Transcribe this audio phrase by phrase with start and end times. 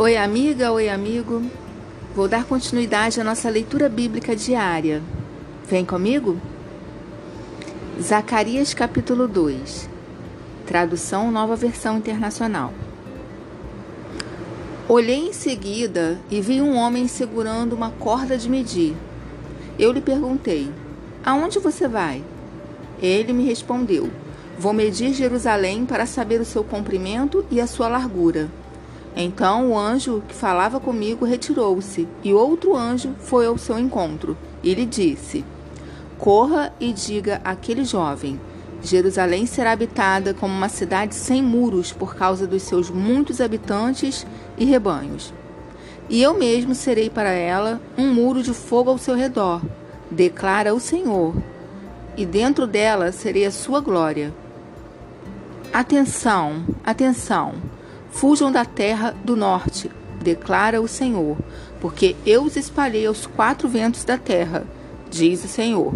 [0.00, 1.42] Oi, amiga, oi, amigo.
[2.14, 5.02] Vou dar continuidade à nossa leitura bíblica diária.
[5.68, 6.40] Vem comigo?
[8.00, 9.90] Zacarias capítulo 2.
[10.64, 12.72] Tradução Nova Versão Internacional.
[14.88, 18.94] Olhei em seguida e vi um homem segurando uma corda de medir.
[19.76, 20.72] Eu lhe perguntei:
[21.24, 22.22] Aonde você vai?
[23.02, 24.08] Ele me respondeu:
[24.56, 28.48] Vou medir Jerusalém para saber o seu comprimento e a sua largura.
[29.20, 34.72] Então o anjo que falava comigo retirou-se, e outro anjo foi ao seu encontro, e
[34.72, 35.44] lhe disse:
[36.16, 38.40] Corra e diga àquele jovem:
[38.80, 44.24] Jerusalém será habitada como uma cidade sem muros por causa dos seus muitos habitantes
[44.56, 45.34] e rebanhos.
[46.08, 49.60] E eu mesmo serei para ela um muro de fogo ao seu redor,
[50.08, 51.34] declara o Senhor,
[52.16, 54.32] e dentro dela serei a sua glória.
[55.72, 57.77] Atenção, atenção!
[58.10, 61.36] Fujam da terra do norte, declara o Senhor,
[61.80, 64.66] porque eu os espalhei aos quatro ventos da terra,
[65.10, 65.94] diz o Senhor.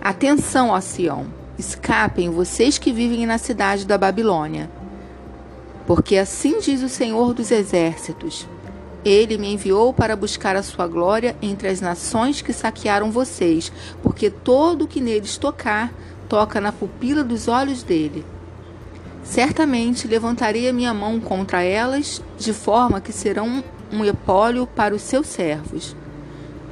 [0.00, 1.26] Atenção, ó Sião,
[1.58, 4.70] escapem vocês que vivem na cidade da Babilônia.
[5.86, 8.46] Porque assim diz o Senhor dos exércitos:
[9.04, 14.30] Ele me enviou para buscar a sua glória entre as nações que saquearam vocês, porque
[14.30, 15.92] todo o que neles tocar,
[16.28, 18.24] toca na pupila dos olhos dele.
[19.28, 25.02] Certamente levantarei a minha mão contra elas, de forma que serão um epólio para os
[25.02, 25.96] seus servos.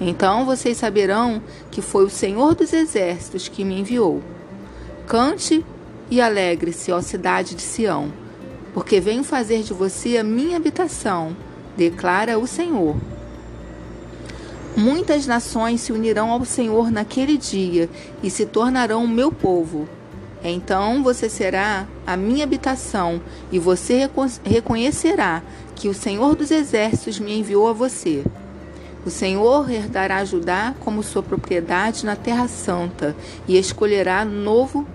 [0.00, 4.22] Então vocês saberão que foi o Senhor dos Exércitos que me enviou.
[5.06, 5.64] Cante
[6.10, 8.12] e alegre-se, ó cidade de Sião,
[8.74, 11.36] porque venho fazer de você a minha habitação,
[11.76, 12.96] declara o Senhor.
[14.76, 17.88] Muitas nações se unirão ao Senhor naquele dia
[18.22, 19.88] e se tornarão meu povo.
[20.42, 23.20] Então você será a minha habitação,
[23.52, 24.08] e você
[24.44, 25.42] reconhecerá
[25.76, 28.24] que o Senhor dos Exércitos me enviou a você.
[29.04, 33.16] O Senhor herdará Judá como sua propriedade na Terra Santa
[33.48, 34.86] e escolherá novo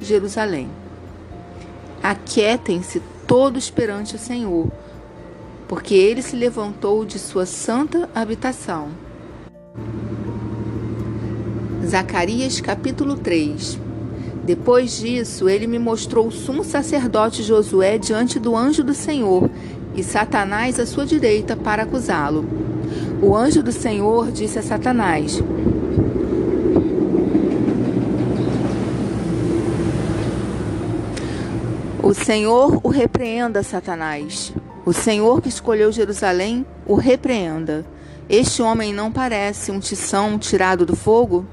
[0.00, 0.68] Jerusalém.
[2.02, 4.70] Aquietem-se todos perante o Senhor,
[5.68, 8.88] porque ele se levantou de sua santa habitação.
[11.84, 13.89] Zacarias capítulo 3
[14.44, 19.50] depois disso, ele me mostrou o sumo sacerdote Josué diante do anjo do Senhor
[19.94, 22.44] e Satanás à sua direita para acusá-lo.
[23.22, 25.42] O anjo do Senhor disse a Satanás:
[32.02, 34.52] O Senhor o repreenda, Satanás.
[34.86, 37.84] O Senhor que escolheu Jerusalém o repreenda.
[38.28, 41.44] Este homem não parece um tição tirado do fogo?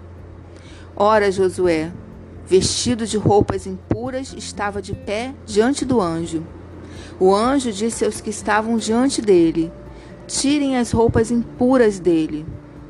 [0.96, 1.92] Ora, Josué,
[2.48, 6.44] vestido de roupas impuras, estava de pé diante do anjo.
[7.20, 9.72] O anjo disse aos que estavam diante dele:
[10.26, 12.46] Tirem as roupas impuras dele.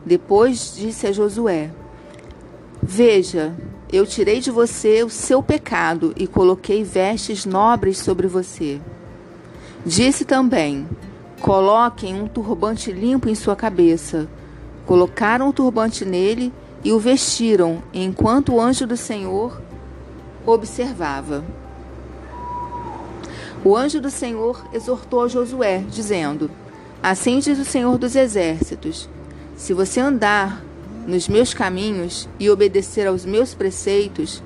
[0.06, 1.72] Depois disse a Josué:
[2.81, 3.56] Veja,
[3.91, 8.79] eu tirei de você o seu pecado e coloquei vestes nobres sobre você.
[9.85, 10.88] Disse também:
[11.41, 14.28] Coloquem um turbante limpo em sua cabeça.
[14.85, 19.61] Colocaram o turbante nele e o vestiram, enquanto o anjo do Senhor
[20.45, 21.43] observava.
[23.63, 26.49] O anjo do Senhor exortou a Josué, dizendo:
[27.01, 29.09] Assim diz o Senhor dos Exércitos:
[29.55, 30.63] Se você andar
[31.05, 34.43] nos meus caminhos e obedecer aos meus preceitos,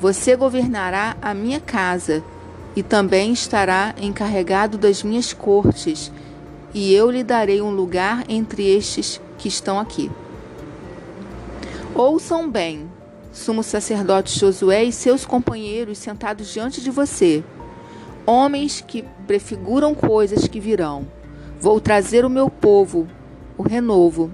[0.00, 2.22] você governará a minha casa
[2.74, 6.12] e também estará encarregado das minhas cortes,
[6.74, 10.10] e eu lhe darei um lugar entre estes que estão aqui.
[11.98, 12.90] Ouçam bem,
[13.32, 17.42] sumo sacerdote Josué e seus companheiros sentados diante de você,
[18.26, 21.06] homens que prefiguram coisas que virão.
[21.58, 23.08] Vou trazer o meu povo,
[23.56, 24.30] o renovo.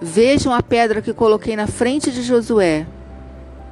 [0.00, 2.84] Vejam a pedra que coloquei na frente de Josué.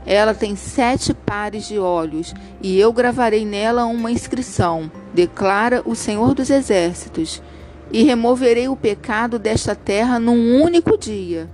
[0.07, 2.33] Ela tem sete pares de olhos,
[2.63, 7.43] e eu gravarei nela uma inscrição, declara o Senhor dos Exércitos,
[7.91, 11.51] e removerei o pecado desta terra num único dia.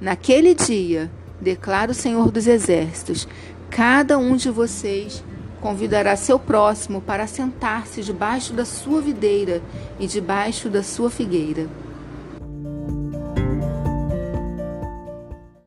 [0.00, 1.10] Naquele dia,
[1.40, 3.26] declara o Senhor dos Exércitos,
[3.70, 5.24] cada um de vocês
[5.58, 9.62] convidará seu próximo para sentar-se debaixo da sua videira
[9.98, 11.66] e debaixo da sua figueira.